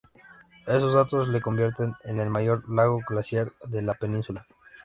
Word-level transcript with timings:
Estos 0.65 0.93
datos 0.95 1.27
le 1.27 1.41
convierten 1.41 1.93
en 2.05 2.19
el 2.19 2.31
mayor 2.31 2.67
lago 2.67 3.01
glaciar 3.07 3.51
de 3.69 3.83
la 3.83 3.93
Península. 3.93 4.47